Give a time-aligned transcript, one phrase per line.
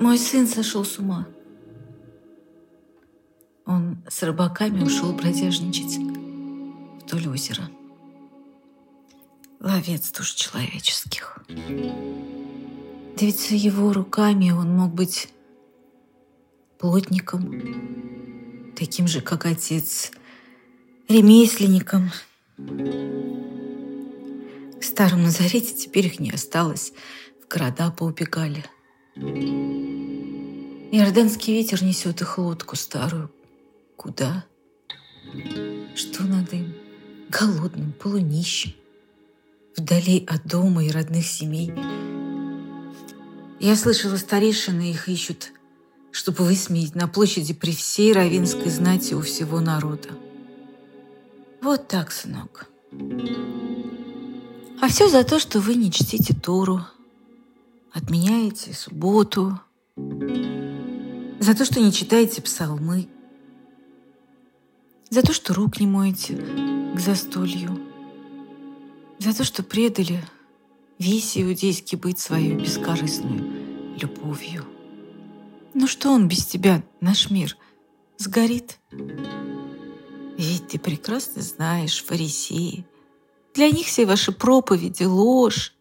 [0.00, 1.28] Мой сын сошел с ума.
[3.66, 5.98] Он с рыбаками ушел бродяжничать
[7.04, 7.68] вдоль озера.
[9.60, 11.44] Ловец душ человеческих.
[11.48, 15.28] Да ведь его руками он мог быть
[16.78, 20.12] плотником, таким же, как отец,
[21.08, 22.10] ремесленником.
[24.80, 26.94] В старом Назарете теперь их не осталось,
[27.44, 28.64] в города поубегали.
[30.92, 33.30] Иорданский ветер несет их лодку старую.
[33.96, 34.44] Куда?
[35.94, 36.74] Что надо им?
[37.28, 38.72] Голодным, полунищим,
[39.76, 41.72] вдали от дома и родных семей.
[43.60, 45.52] Я слышала, старейшины их ищут,
[46.10, 50.08] чтобы высмеять на площади при всей равинской знати у всего народа.
[51.62, 52.66] Вот так, сынок.
[54.80, 56.80] А все за то, что вы не чтите Тору,
[57.92, 59.60] отменяете субботу,
[61.40, 63.08] за то, что не читаете псалмы,
[65.08, 66.36] за то, что рук не моете
[66.94, 67.80] к застолью,
[69.18, 70.22] за то, что предали
[70.98, 74.66] весь иудейский быть свою бескорыстную любовью.
[75.72, 77.56] Ну что он без тебя, наш мир,
[78.18, 78.78] сгорит?
[80.36, 82.84] Ведь ты прекрасно знаешь, фарисеи,
[83.54, 85.74] для них все ваши проповеди— ложь.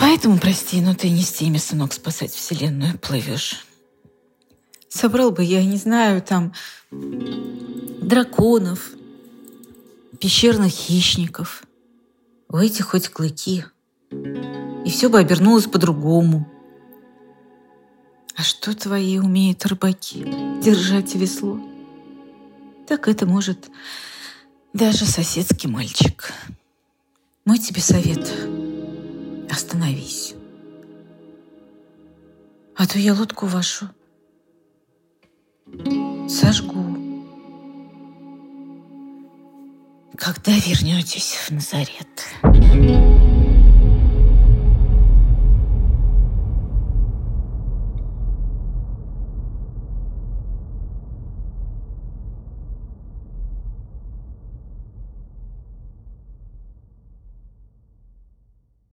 [0.00, 3.66] Поэтому, прости, но ты не с теми, сынок, спасать Вселенную плывешь.
[4.88, 6.54] Собрал бы я, не знаю, там
[6.90, 8.92] драконов,
[10.18, 11.64] пещерных хищников.
[12.48, 13.66] У этих хоть клыки.
[14.10, 16.50] И все бы обернулось по-другому.
[18.36, 20.24] А что твои умеют рыбаки?
[20.62, 21.60] Держать весло?
[22.88, 23.68] Так это может
[24.72, 26.32] даже соседский мальчик.
[27.44, 28.32] Мой тебе совет—
[29.50, 30.34] Остановись.
[32.76, 33.88] А то я лодку вашу
[36.28, 36.96] сожгу.
[40.16, 42.99] Когда вернетесь в Назарет?